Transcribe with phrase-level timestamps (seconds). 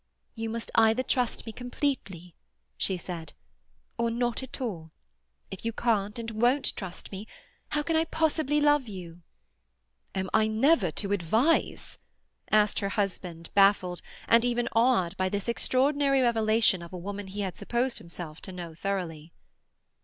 [0.33, 2.33] "You must either trust me completely,"
[2.75, 3.33] she said,
[3.99, 4.89] "or not at all.
[5.51, 7.27] If you can't and won't trust me,
[7.69, 9.21] how can I possibly love you?"
[10.15, 11.99] "Am I never to advise?"
[12.49, 17.41] asked her husband, baffled, and even awed, by this extraordinary revelation of a woman he
[17.41, 19.31] had supposed himself to know thoroughly.